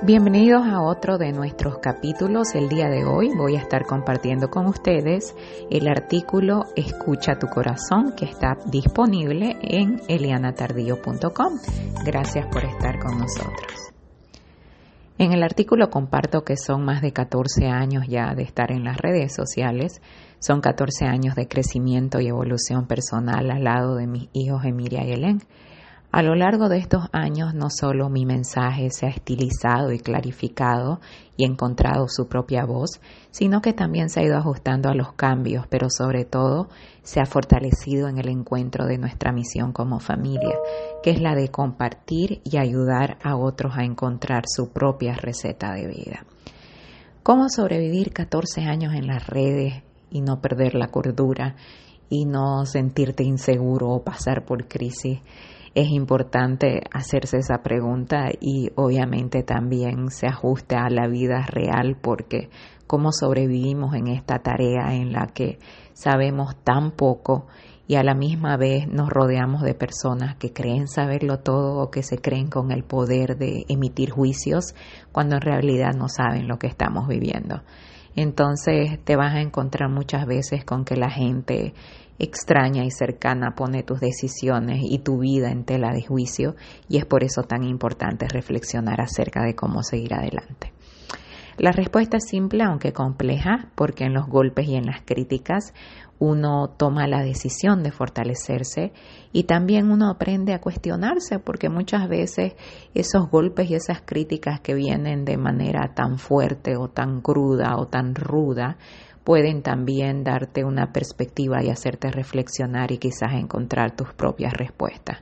Bienvenidos 0.00 0.64
a 0.64 0.80
otro 0.80 1.18
de 1.18 1.32
nuestros 1.32 1.78
capítulos. 1.78 2.54
El 2.54 2.68
día 2.68 2.88
de 2.88 3.04
hoy 3.04 3.30
voy 3.36 3.56
a 3.56 3.58
estar 3.58 3.84
compartiendo 3.84 4.48
con 4.48 4.66
ustedes 4.66 5.34
el 5.70 5.88
artículo 5.88 6.66
Escucha 6.76 7.36
tu 7.36 7.48
corazón 7.48 8.12
que 8.16 8.24
está 8.24 8.56
disponible 8.66 9.56
en 9.60 10.00
elianatardillo.com. 10.06 11.58
Gracias 12.06 12.46
por 12.46 12.64
estar 12.64 13.00
con 13.00 13.18
nosotros. 13.18 13.90
En 15.18 15.32
el 15.32 15.42
artículo 15.42 15.90
comparto 15.90 16.44
que 16.44 16.56
son 16.56 16.84
más 16.84 17.02
de 17.02 17.12
14 17.12 17.66
años 17.66 18.06
ya 18.06 18.36
de 18.36 18.44
estar 18.44 18.70
en 18.70 18.84
las 18.84 18.98
redes 18.98 19.34
sociales, 19.34 20.00
son 20.38 20.60
14 20.60 21.06
años 21.06 21.34
de 21.34 21.48
crecimiento 21.48 22.20
y 22.20 22.28
evolución 22.28 22.86
personal 22.86 23.50
al 23.50 23.64
lado 23.64 23.96
de 23.96 24.06
mis 24.06 24.28
hijos 24.32 24.64
Emilia 24.64 25.04
y 25.04 25.10
Helen 25.10 25.42
a 26.10 26.22
lo 26.22 26.34
largo 26.34 26.70
de 26.70 26.78
estos 26.78 27.04
años 27.12 27.52
no 27.54 27.68
solo 27.68 28.08
mi 28.08 28.24
mensaje 28.24 28.90
se 28.90 29.06
ha 29.06 29.10
estilizado 29.10 29.92
y 29.92 29.98
clarificado 29.98 31.00
y 31.36 31.44
encontrado 31.44 32.06
su 32.08 32.28
propia 32.28 32.64
voz, 32.64 33.00
sino 33.30 33.60
que 33.60 33.74
también 33.74 34.08
se 34.08 34.20
ha 34.20 34.24
ido 34.24 34.38
ajustando 34.38 34.88
a 34.88 34.94
los 34.94 35.12
cambios, 35.12 35.66
pero 35.68 35.88
sobre 35.90 36.24
todo 36.24 36.68
se 37.02 37.20
ha 37.20 37.26
fortalecido 37.26 38.08
en 38.08 38.16
el 38.16 38.30
encuentro 38.30 38.86
de 38.86 38.96
nuestra 38.96 39.32
misión 39.32 39.72
como 39.72 40.00
familia, 40.00 40.56
que 41.02 41.10
es 41.10 41.20
la 41.20 41.34
de 41.34 41.50
compartir 41.50 42.40
y 42.42 42.56
ayudar 42.56 43.18
a 43.22 43.36
otros 43.36 43.76
a 43.76 43.84
encontrar 43.84 44.44
su 44.46 44.72
propia 44.72 45.14
receta 45.14 45.74
de 45.74 45.88
vida. 45.88 46.24
¿Cómo 47.22 47.50
sobrevivir 47.50 48.14
14 48.14 48.62
años 48.62 48.94
en 48.94 49.06
las 49.06 49.26
redes 49.26 49.82
y 50.10 50.22
no 50.22 50.40
perder 50.40 50.74
la 50.74 50.88
cordura 50.88 51.56
y 52.08 52.24
no 52.24 52.64
sentirte 52.64 53.24
inseguro 53.24 53.90
o 53.90 54.02
pasar 54.02 54.46
por 54.46 54.66
crisis? 54.66 55.20
Es 55.74 55.90
importante 55.90 56.82
hacerse 56.92 57.38
esa 57.38 57.62
pregunta 57.62 58.28
y 58.40 58.70
obviamente 58.76 59.42
también 59.42 60.10
se 60.10 60.26
ajuste 60.26 60.76
a 60.76 60.90
la 60.90 61.06
vida 61.08 61.46
real 61.46 61.96
porque 62.00 62.50
cómo 62.86 63.12
sobrevivimos 63.12 63.94
en 63.94 64.08
esta 64.08 64.38
tarea 64.38 64.94
en 64.94 65.12
la 65.12 65.26
que 65.26 65.58
sabemos 65.92 66.56
tan 66.64 66.92
poco 66.92 67.46
y 67.86 67.96
a 67.96 68.02
la 68.02 68.14
misma 68.14 68.56
vez 68.56 68.86
nos 68.86 69.08
rodeamos 69.08 69.62
de 69.62 69.74
personas 69.74 70.36
que 70.36 70.52
creen 70.52 70.88
saberlo 70.88 71.38
todo 71.38 71.82
o 71.82 71.90
que 71.90 72.02
se 72.02 72.18
creen 72.18 72.48
con 72.48 72.70
el 72.70 72.84
poder 72.84 73.38
de 73.38 73.64
emitir 73.68 74.10
juicios 74.10 74.74
cuando 75.10 75.36
en 75.36 75.42
realidad 75.42 75.94
no 75.94 76.08
saben 76.08 76.48
lo 76.48 76.58
que 76.58 76.66
estamos 76.66 77.08
viviendo. 77.08 77.62
Entonces 78.20 78.98
te 79.04 79.14
vas 79.14 79.32
a 79.32 79.40
encontrar 79.40 79.88
muchas 79.90 80.26
veces 80.26 80.64
con 80.64 80.84
que 80.84 80.96
la 80.96 81.08
gente 81.08 81.72
extraña 82.18 82.84
y 82.84 82.90
cercana 82.90 83.54
pone 83.54 83.84
tus 83.84 84.00
decisiones 84.00 84.80
y 84.82 84.98
tu 84.98 85.20
vida 85.20 85.52
en 85.52 85.62
tela 85.62 85.92
de 85.92 86.02
juicio 86.02 86.56
y 86.88 86.96
es 86.96 87.06
por 87.06 87.22
eso 87.22 87.44
tan 87.44 87.62
importante 87.62 88.26
reflexionar 88.26 89.00
acerca 89.00 89.44
de 89.44 89.54
cómo 89.54 89.84
seguir 89.84 90.14
adelante. 90.14 90.72
La 91.58 91.72
respuesta 91.72 92.18
es 92.18 92.28
simple 92.28 92.62
aunque 92.62 92.92
compleja 92.92 93.72
porque 93.74 94.04
en 94.04 94.14
los 94.14 94.28
golpes 94.28 94.68
y 94.68 94.76
en 94.76 94.86
las 94.86 95.02
críticas 95.02 95.74
uno 96.20 96.68
toma 96.76 97.08
la 97.08 97.20
decisión 97.24 97.82
de 97.82 97.90
fortalecerse 97.90 98.92
y 99.32 99.42
también 99.42 99.90
uno 99.90 100.08
aprende 100.08 100.54
a 100.54 100.60
cuestionarse 100.60 101.40
porque 101.40 101.68
muchas 101.68 102.08
veces 102.08 102.54
esos 102.94 103.28
golpes 103.28 103.68
y 103.70 103.74
esas 103.74 104.02
críticas 104.02 104.60
que 104.60 104.74
vienen 104.74 105.24
de 105.24 105.36
manera 105.36 105.94
tan 105.96 106.18
fuerte 106.18 106.76
o 106.76 106.90
tan 106.90 107.22
cruda 107.22 107.76
o 107.76 107.88
tan 107.88 108.14
ruda 108.14 108.76
pueden 109.24 109.62
también 109.62 110.22
darte 110.22 110.62
una 110.62 110.92
perspectiva 110.92 111.64
y 111.64 111.70
hacerte 111.70 112.12
reflexionar 112.12 112.92
y 112.92 112.98
quizás 112.98 113.32
encontrar 113.32 113.96
tus 113.96 114.14
propias 114.14 114.52
respuestas. 114.52 115.18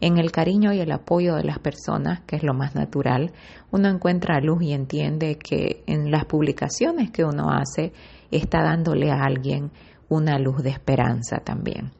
En 0.00 0.16
el 0.16 0.32
cariño 0.32 0.72
y 0.72 0.80
el 0.80 0.92
apoyo 0.92 1.34
de 1.34 1.44
las 1.44 1.58
personas, 1.58 2.20
que 2.20 2.36
es 2.36 2.42
lo 2.42 2.54
más 2.54 2.74
natural, 2.74 3.32
uno 3.70 3.88
encuentra 3.88 4.40
luz 4.40 4.62
y 4.62 4.72
entiende 4.72 5.36
que 5.36 5.84
en 5.86 6.10
las 6.10 6.24
publicaciones 6.24 7.10
que 7.10 7.22
uno 7.22 7.50
hace 7.50 7.92
está 8.30 8.62
dándole 8.62 9.10
a 9.10 9.22
alguien 9.22 9.70
una 10.08 10.38
luz 10.38 10.62
de 10.62 10.70
esperanza 10.70 11.40
también. 11.44 11.92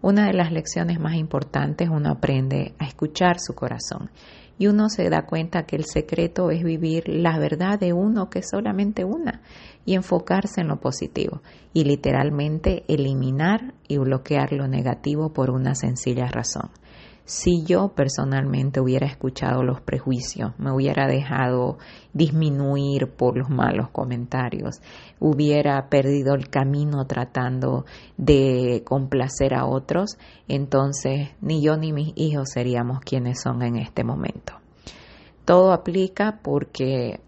Una 0.00 0.26
de 0.26 0.32
las 0.32 0.50
lecciones 0.50 0.98
más 0.98 1.14
importantes 1.14 1.88
uno 1.90 2.10
aprende 2.10 2.74
a 2.78 2.86
escuchar 2.86 3.38
su 3.38 3.54
corazón 3.54 4.10
y 4.58 4.66
uno 4.66 4.88
se 4.88 5.08
da 5.10 5.26
cuenta 5.26 5.64
que 5.64 5.76
el 5.76 5.84
secreto 5.84 6.50
es 6.50 6.64
vivir 6.64 7.04
la 7.06 7.38
verdad 7.38 7.78
de 7.78 7.92
uno 7.92 8.30
que 8.30 8.40
es 8.40 8.48
solamente 8.50 9.04
una 9.04 9.42
y 9.84 9.94
enfocarse 9.94 10.60
en 10.60 10.68
lo 10.68 10.80
positivo 10.80 11.42
y 11.72 11.84
literalmente 11.84 12.84
eliminar 12.88 13.74
y 13.86 13.98
bloquear 13.98 14.52
lo 14.52 14.66
negativo 14.68 15.32
por 15.32 15.50
una 15.50 15.74
sencilla 15.74 16.26
razón. 16.26 16.70
Si 17.24 17.64
yo 17.64 17.90
personalmente 17.94 18.80
hubiera 18.80 19.06
escuchado 19.06 19.62
los 19.62 19.80
prejuicios, 19.80 20.52
me 20.58 20.72
hubiera 20.72 21.06
dejado 21.06 21.78
disminuir 22.12 23.08
por 23.08 23.38
los 23.38 23.48
malos 23.48 23.90
comentarios, 23.90 24.80
hubiera 25.20 25.88
perdido 25.88 26.34
el 26.34 26.48
camino 26.48 27.06
tratando 27.06 27.84
de 28.16 28.82
complacer 28.84 29.54
a 29.54 29.66
otros, 29.66 30.18
entonces 30.48 31.30
ni 31.40 31.62
yo 31.62 31.76
ni 31.76 31.92
mis 31.92 32.12
hijos 32.16 32.50
seríamos 32.52 33.00
quienes 33.00 33.40
son 33.40 33.62
en 33.62 33.76
este 33.76 34.02
momento. 34.02 34.54
Todo 35.44 35.72
aplica 35.72 36.40
porque 36.42 37.20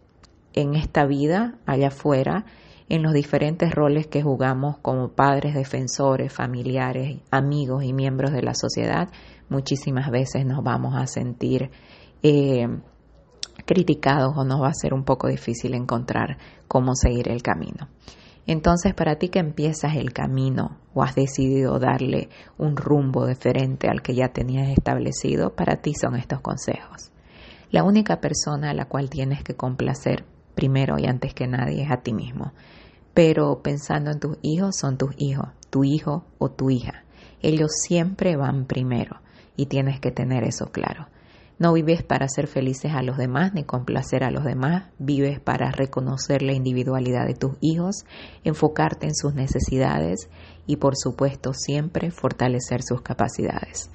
en 0.55 0.75
esta 0.75 1.07
vida, 1.07 1.55
allá 1.67 1.89
afuera, 1.89 2.45
en 2.89 3.03
los 3.03 3.13
diferentes 3.13 3.75
roles 3.75 4.07
que 4.07 4.23
jugamos 4.23 4.79
como 4.79 5.09
padres, 5.09 5.55
defensores, 5.55 6.33
familiares, 6.33 7.21
amigos 7.31 7.85
y 7.85 7.93
miembros 7.93 8.33
de 8.33 8.43
la 8.43 8.55
sociedad, 8.55 9.09
muchísimas 9.49 10.11
veces 10.11 10.45
nos 10.47 10.63
vamos 10.63 10.95
a 10.97 11.07
sentir 11.07 11.71
eh, 12.23 12.67
criticados 13.65 14.37
o 14.37 14.45
nos 14.45 14.63
va 14.63 14.69
a 14.69 14.75
ser 14.75 14.95
un 14.95 15.05
poco 15.05 15.29
difícil 15.29 15.75
encontrar 15.75 16.39
cómo 16.69 16.95
seguir 16.95 17.29
el 17.29 17.43
camino. 17.43 17.89
Entonces, 18.47 18.93
para 18.95 19.17
ti 19.17 19.29
que 19.29 19.39
empiezas 19.39 19.97
el 19.97 20.13
camino 20.13 20.79
o 20.93 21.03
has 21.03 21.15
decidido 21.15 21.79
darle 21.79 22.29
un 22.59 22.77
rumbo 22.77 23.27
diferente 23.27 23.89
al 23.89 24.03
que 24.03 24.15
ya 24.15 24.29
tenías 24.29 24.69
establecido, 24.69 25.55
para 25.55 25.77
ti 25.77 25.95
son 25.95 26.17
estos 26.17 26.41
consejos. 26.41 27.11
La 27.71 27.85
única 27.85 28.21
persona 28.21 28.71
a 28.71 28.75
la 28.75 28.85
cual 28.85 29.09
tienes 29.09 29.43
que 29.43 29.55
complacer 29.55 30.27
primero 30.55 30.99
y 30.99 31.07
antes 31.07 31.33
que 31.33 31.47
nadie 31.47 31.85
es 31.85 31.91
a 31.91 32.03
ti 32.03 32.13
mismo. 32.13 32.53
Pero 33.15 33.63
pensando 33.63 34.11
en 34.11 34.21
tus 34.21 34.37
hijos, 34.43 34.77
son 34.77 34.99
tus 34.99 35.15
hijos, 35.17 35.49
tu 35.71 35.85
hijo 35.85 36.25
o 36.39 36.51
tu 36.51 36.69
hija. 36.69 37.05
Ellos 37.41 37.73
siempre 37.83 38.37
van 38.37 38.67
primero 38.67 39.24
y 39.57 39.67
tienes 39.67 40.01
que 40.01 40.11
tener 40.11 40.45
eso 40.45 40.67
claro. 40.73 41.09
No 41.57 41.73
vives 41.73 42.03
para 42.03 42.27
ser 42.29 42.49
felices 42.49 42.93
a 42.95 43.03
los 43.03 43.17
demás 43.17 43.55
ni 43.55 43.63
complacer 43.63 44.25
a 44.25 44.33
los 44.33 44.45
demás, 44.45 44.91
vives 44.99 45.39
para 45.39 45.71
reconocer 45.71 46.43
la 46.43 46.53
individualidad 46.53 47.27
de 47.27 47.35
tus 47.35 47.53
hijos, 47.61 48.05
enfocarte 48.43 49.07
en 49.07 49.15
sus 49.15 49.35
necesidades 49.35 50.29
y 50.67 50.77
por 50.77 50.95
supuesto 50.97 51.53
siempre 51.53 52.11
fortalecer 52.11 52.83
sus 52.83 53.03
capacidades. 53.03 53.91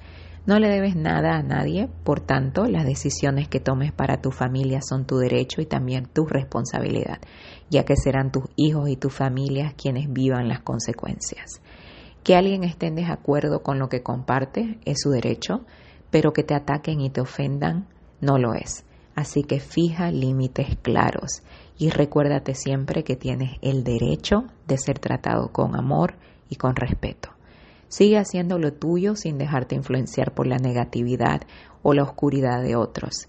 No 0.46 0.58
le 0.58 0.68
debes 0.68 0.96
nada 0.96 1.36
a 1.36 1.42
nadie, 1.42 1.88
por 2.02 2.20
tanto, 2.20 2.64
las 2.64 2.86
decisiones 2.86 3.46
que 3.46 3.60
tomes 3.60 3.92
para 3.92 4.22
tu 4.22 4.30
familia 4.30 4.80
son 4.80 5.04
tu 5.04 5.18
derecho 5.18 5.60
y 5.60 5.66
también 5.66 6.06
tu 6.06 6.24
responsabilidad, 6.24 7.18
ya 7.68 7.84
que 7.84 7.94
serán 7.94 8.32
tus 8.32 8.44
hijos 8.56 8.88
y 8.88 8.96
tu 8.96 9.10
familia 9.10 9.74
quienes 9.76 10.10
vivan 10.10 10.48
las 10.48 10.60
consecuencias. 10.60 11.60
Que 12.22 12.36
alguien 12.36 12.64
esté 12.64 12.86
en 12.86 12.96
desacuerdo 12.96 13.62
con 13.62 13.78
lo 13.78 13.88
que 13.88 14.02
comparte 14.02 14.78
es 14.84 15.00
su 15.02 15.10
derecho, 15.10 15.64
pero 16.10 16.32
que 16.32 16.42
te 16.42 16.54
ataquen 16.54 17.00
y 17.00 17.10
te 17.10 17.20
ofendan 17.20 17.86
no 18.20 18.38
lo 18.38 18.54
es. 18.54 18.84
Así 19.14 19.42
que 19.42 19.60
fija 19.60 20.10
límites 20.10 20.76
claros 20.82 21.42
y 21.78 21.90
recuérdate 21.90 22.54
siempre 22.54 23.04
que 23.04 23.16
tienes 23.16 23.52
el 23.62 23.84
derecho 23.84 24.44
de 24.66 24.78
ser 24.78 24.98
tratado 24.98 25.48
con 25.52 25.76
amor 25.76 26.14
y 26.48 26.56
con 26.56 26.76
respeto. 26.76 27.30
Sigue 27.88 28.18
haciendo 28.18 28.58
lo 28.58 28.72
tuyo 28.72 29.16
sin 29.16 29.36
dejarte 29.36 29.74
influenciar 29.74 30.32
por 30.32 30.46
la 30.46 30.58
negatividad 30.58 31.42
o 31.82 31.92
la 31.92 32.04
oscuridad 32.04 32.62
de 32.62 32.76
otros. 32.76 33.28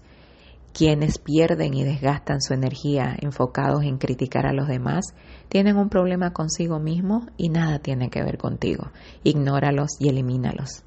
Quienes 0.72 1.18
pierden 1.18 1.74
y 1.74 1.84
desgastan 1.84 2.40
su 2.40 2.54
energía 2.54 3.14
enfocados 3.20 3.82
en 3.84 3.98
criticar 3.98 4.46
a 4.46 4.54
los 4.54 4.68
demás 4.68 5.14
tienen 5.48 5.76
un 5.76 5.90
problema 5.90 6.32
consigo 6.32 6.78
mismo 6.78 7.26
y 7.36 7.50
nada 7.50 7.78
tiene 7.80 8.08
que 8.08 8.22
ver 8.22 8.38
contigo. 8.38 8.90
Ignóralos 9.22 9.90
y 10.00 10.08
elimínalos. 10.08 10.84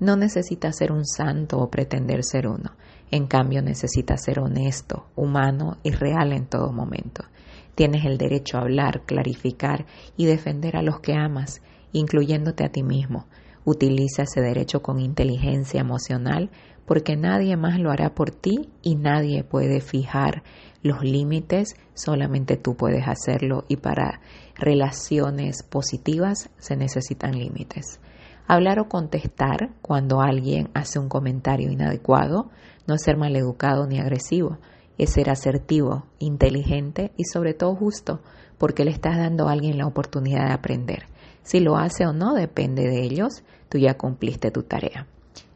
No 0.00 0.16
necesitas 0.16 0.76
ser 0.76 0.92
un 0.92 1.06
santo 1.06 1.58
o 1.58 1.70
pretender 1.70 2.24
ser 2.24 2.46
uno. 2.46 2.72
En 3.10 3.26
cambio, 3.26 3.62
necesitas 3.62 4.22
ser 4.22 4.40
honesto, 4.40 5.06
humano 5.16 5.78
y 5.82 5.92
real 5.92 6.32
en 6.32 6.46
todo 6.46 6.72
momento. 6.72 7.24
Tienes 7.74 8.04
el 8.04 8.18
derecho 8.18 8.58
a 8.58 8.62
hablar, 8.62 9.04
clarificar 9.06 9.86
y 10.16 10.26
defender 10.26 10.76
a 10.76 10.82
los 10.82 11.00
que 11.00 11.14
amas 11.14 11.62
incluyéndote 11.92 12.64
a 12.64 12.70
ti 12.70 12.82
mismo. 12.82 13.26
Utiliza 13.64 14.22
ese 14.22 14.40
derecho 14.40 14.82
con 14.82 14.98
inteligencia 14.98 15.80
emocional 15.80 16.50
porque 16.86 17.16
nadie 17.16 17.56
más 17.56 17.78
lo 17.78 17.90
hará 17.90 18.14
por 18.14 18.30
ti 18.30 18.70
y 18.82 18.96
nadie 18.96 19.44
puede 19.44 19.80
fijar 19.80 20.42
los 20.82 21.02
límites, 21.02 21.76
solamente 21.94 22.56
tú 22.56 22.76
puedes 22.76 23.06
hacerlo 23.06 23.64
y 23.68 23.76
para 23.76 24.20
relaciones 24.56 25.62
positivas 25.62 26.50
se 26.58 26.76
necesitan 26.76 27.38
límites. 27.38 28.00
Hablar 28.48 28.80
o 28.80 28.88
contestar 28.88 29.70
cuando 29.80 30.20
alguien 30.20 30.70
hace 30.74 30.98
un 30.98 31.08
comentario 31.08 31.70
inadecuado 31.70 32.50
no 32.86 32.94
es 32.94 33.02
ser 33.02 33.16
maleducado 33.16 33.86
ni 33.86 34.00
agresivo, 34.00 34.58
es 34.98 35.10
ser 35.10 35.30
asertivo, 35.30 36.06
inteligente 36.18 37.12
y 37.16 37.24
sobre 37.24 37.54
todo 37.54 37.74
justo, 37.76 38.20
porque 38.58 38.84
le 38.84 38.90
estás 38.90 39.16
dando 39.16 39.48
a 39.48 39.52
alguien 39.52 39.78
la 39.78 39.86
oportunidad 39.86 40.48
de 40.48 40.52
aprender. 40.52 41.06
Si 41.42 41.60
lo 41.60 41.76
hace 41.76 42.06
o 42.06 42.12
no 42.12 42.34
depende 42.34 42.82
de 42.82 43.02
ellos, 43.02 43.44
tú 43.68 43.78
ya 43.78 43.94
cumpliste 43.94 44.50
tu 44.50 44.62
tarea. 44.62 45.06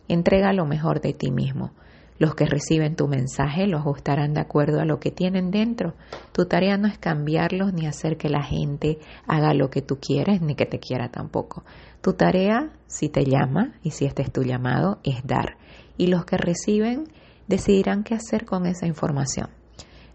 Entrega 0.08 0.52
lo 0.52 0.66
mejor 0.66 1.00
de 1.00 1.12
ti 1.12 1.30
mismo. 1.30 1.72
Los 2.18 2.34
que 2.34 2.46
reciben 2.46 2.96
tu 2.96 3.08
mensaje 3.08 3.66
lo 3.66 3.76
ajustarán 3.78 4.32
de 4.32 4.40
acuerdo 4.40 4.80
a 4.80 4.86
lo 4.86 4.98
que 4.98 5.10
tienen 5.10 5.50
dentro. 5.50 5.94
Tu 6.32 6.46
tarea 6.46 6.78
no 6.78 6.88
es 6.88 6.96
cambiarlos 6.96 7.74
ni 7.74 7.86
hacer 7.86 8.16
que 8.16 8.30
la 8.30 8.42
gente 8.42 8.98
haga 9.26 9.52
lo 9.52 9.68
que 9.68 9.82
tú 9.82 9.98
quieres 10.00 10.40
ni 10.40 10.54
que 10.54 10.64
te 10.64 10.78
quiera 10.78 11.10
tampoco. 11.10 11.64
Tu 12.00 12.14
tarea, 12.14 12.70
si 12.86 13.08
te 13.08 13.24
llama 13.24 13.74
y 13.82 13.90
si 13.90 14.06
este 14.06 14.22
es 14.22 14.32
tu 14.32 14.42
llamado, 14.42 14.98
es 15.04 15.26
dar. 15.26 15.58
Y 15.98 16.06
los 16.06 16.24
que 16.24 16.38
reciben 16.38 17.04
decidirán 17.48 18.02
qué 18.02 18.14
hacer 18.14 18.46
con 18.46 18.64
esa 18.66 18.86
información. 18.86 19.48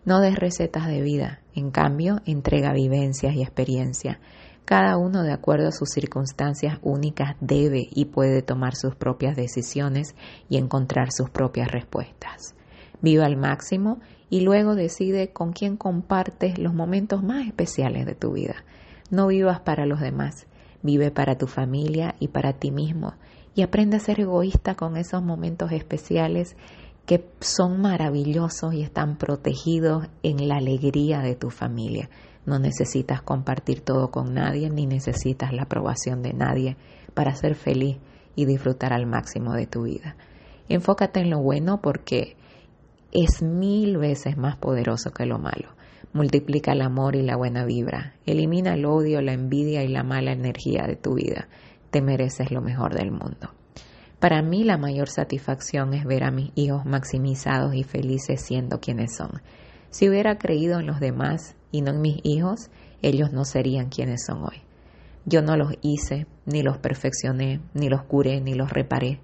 No 0.03 0.19
des 0.19 0.35
recetas 0.35 0.87
de 0.87 1.01
vida, 1.01 1.41
en 1.53 1.69
cambio, 1.69 2.21
entrega 2.25 2.73
vivencias 2.73 3.35
y 3.35 3.43
experiencia. 3.43 4.19
Cada 4.65 4.97
uno, 4.97 5.23
de 5.23 5.33
acuerdo 5.33 5.67
a 5.67 5.71
sus 5.71 5.89
circunstancias 5.89 6.79
únicas, 6.81 7.35
debe 7.41 7.87
y 7.89 8.05
puede 8.05 8.41
tomar 8.41 8.75
sus 8.75 8.95
propias 8.95 9.35
decisiones 9.35 10.15
y 10.49 10.57
encontrar 10.57 11.11
sus 11.11 11.29
propias 11.29 11.71
respuestas. 11.71 12.55
Viva 13.01 13.25
al 13.25 13.35
máximo 13.35 13.99
y 14.29 14.41
luego 14.41 14.75
decide 14.75 15.33
con 15.33 15.51
quién 15.51 15.75
compartes 15.75 16.57
los 16.57 16.73
momentos 16.73 17.23
más 17.23 17.47
especiales 17.47 18.05
de 18.05 18.15
tu 18.15 18.33
vida. 18.33 18.63
No 19.09 19.27
vivas 19.27 19.59
para 19.59 19.85
los 19.85 19.99
demás, 19.99 20.47
vive 20.83 21.11
para 21.11 21.37
tu 21.37 21.47
familia 21.47 22.15
y 22.19 22.29
para 22.29 22.53
ti 22.53 22.71
mismo 22.71 23.13
y 23.55 23.63
aprende 23.63 23.97
a 23.97 23.99
ser 23.99 24.19
egoísta 24.19 24.75
con 24.75 24.97
esos 24.97 25.21
momentos 25.21 25.71
especiales 25.71 26.55
que 27.05 27.27
son 27.41 27.81
maravillosos 27.81 28.73
y 28.73 28.83
están 28.83 29.17
protegidos 29.17 30.07
en 30.23 30.47
la 30.47 30.57
alegría 30.57 31.19
de 31.19 31.35
tu 31.35 31.49
familia. 31.49 32.09
No 32.45 32.59
necesitas 32.59 33.21
compartir 33.21 33.81
todo 33.81 34.09
con 34.09 34.33
nadie 34.33 34.69
ni 34.69 34.87
necesitas 34.87 35.53
la 35.53 35.63
aprobación 35.63 36.21
de 36.21 36.33
nadie 36.33 36.77
para 37.13 37.35
ser 37.35 37.55
feliz 37.55 37.97
y 38.35 38.45
disfrutar 38.45 38.93
al 38.93 39.05
máximo 39.05 39.53
de 39.53 39.67
tu 39.67 39.83
vida. 39.83 40.15
Enfócate 40.69 41.19
en 41.19 41.29
lo 41.29 41.41
bueno 41.41 41.81
porque 41.81 42.37
es 43.11 43.41
mil 43.41 43.97
veces 43.97 44.37
más 44.37 44.57
poderoso 44.57 45.11
que 45.11 45.25
lo 45.25 45.37
malo. 45.37 45.75
Multiplica 46.13 46.73
el 46.73 46.81
amor 46.81 47.15
y 47.15 47.21
la 47.21 47.35
buena 47.35 47.65
vibra. 47.65 48.15
Elimina 48.25 48.73
el 48.73 48.85
odio, 48.85 49.21
la 49.21 49.33
envidia 49.33 49.83
y 49.83 49.87
la 49.87 50.03
mala 50.03 50.31
energía 50.31 50.83
de 50.87 50.95
tu 50.95 51.15
vida. 51.15 51.47
Te 51.89 52.01
mereces 52.01 52.51
lo 52.51 52.61
mejor 52.61 52.95
del 52.95 53.11
mundo. 53.11 53.53
Para 54.19 54.41
mí 54.41 54.63
la 54.63 54.77
mayor 54.77 55.09
satisfacción 55.09 55.93
es 55.93 56.05
ver 56.05 56.23
a 56.23 56.31
mis 56.31 56.51
hijos 56.55 56.85
maximizados 56.85 57.73
y 57.73 57.83
felices 57.83 58.41
siendo 58.41 58.79
quienes 58.79 59.15
son. 59.15 59.41
Si 59.91 60.09
hubiera 60.09 60.37
creído 60.37 60.79
en 60.79 60.87
los 60.87 60.99
demás 60.99 61.55
y 61.71 61.81
no 61.81 61.91
en 61.91 62.01
mis 62.01 62.19
hijos, 62.23 62.69
ellos 63.01 63.33
no 63.33 63.43
serían 63.45 63.89
quienes 63.89 64.25
son 64.25 64.43
hoy. 64.43 64.61
Yo 65.25 65.41
no 65.41 65.57
los 65.57 65.73
hice, 65.81 66.27
ni 66.45 66.63
los 66.63 66.77
perfeccioné, 66.77 67.59
ni 67.73 67.89
los 67.89 68.01
curé, 68.03 68.41
ni 68.41 68.53
los 68.53 68.71
reparé. 68.71 69.19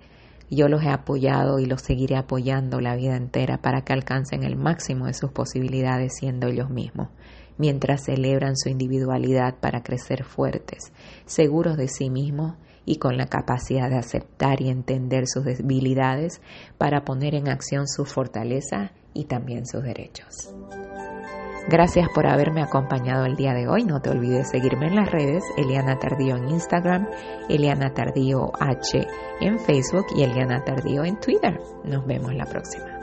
Yo 0.49 0.67
los 0.67 0.83
he 0.83 0.89
apoyado 0.89 1.59
y 1.59 1.65
los 1.65 1.81
seguiré 1.81 2.17
apoyando 2.17 2.81
la 2.81 2.95
vida 2.95 3.15
entera 3.15 3.61
para 3.61 3.81
que 3.81 3.93
alcancen 3.93 4.43
el 4.43 4.57
máximo 4.57 5.07
de 5.07 5.13
sus 5.13 5.31
posibilidades 5.31 6.13
siendo 6.19 6.47
ellos 6.47 6.69
mismos, 6.69 7.09
mientras 7.57 8.03
celebran 8.03 8.55
su 8.57 8.69
individualidad 8.69 9.55
para 9.59 9.83
crecer 9.83 10.23
fuertes, 10.23 10.91
seguros 11.25 11.77
de 11.77 11.87
sí 11.87 12.09
mismos 12.09 12.55
y 12.87 12.95
con 12.95 13.17
la 13.17 13.27
capacidad 13.27 13.89
de 13.89 13.97
aceptar 13.97 14.61
y 14.61 14.69
entender 14.69 15.27
sus 15.27 15.43
debilidades 15.43 16.41
para 16.77 17.03
poner 17.03 17.35
en 17.35 17.49
acción 17.49 17.85
su 17.87 18.05
fortaleza 18.05 18.93
y 19.13 19.25
también 19.25 19.65
sus 19.65 19.83
derechos. 19.83 20.55
Gracias 21.69 22.07
por 22.15 22.27
haberme 22.27 22.63
acompañado 22.63 23.25
el 23.25 23.35
día 23.35 23.53
de 23.53 23.67
hoy. 23.67 23.83
No 23.83 24.01
te 24.01 24.09
olvides 24.09 24.49
seguirme 24.49 24.87
en 24.87 24.95
las 24.95 25.11
redes, 25.11 25.43
Eliana 25.57 25.99
Tardío 25.99 26.37
en 26.37 26.47
Instagram, 26.47 27.09
Eliana 27.49 27.93
Tardío 27.93 28.53
H 28.57 29.05
en 29.41 29.59
Facebook 29.59 30.05
y 30.15 30.23
Eliana 30.23 30.63
Tardío 30.63 31.03
en 31.03 31.19
Twitter. 31.19 31.59
Nos 31.83 32.05
vemos 32.05 32.33
la 32.33 32.45
próxima. 32.45 32.96